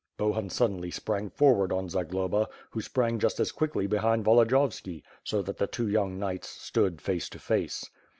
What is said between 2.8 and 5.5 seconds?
sprang just as quickly behind Volodiyovski, so